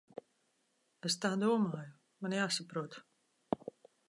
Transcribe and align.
Es 1.09 1.17
tā 1.25 1.31
domāju. 1.43 1.93
Man 2.27 2.37
jāsaprot. 2.39 2.99